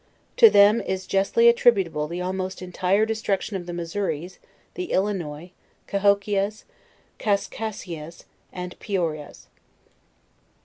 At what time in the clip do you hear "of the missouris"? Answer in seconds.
3.55-4.39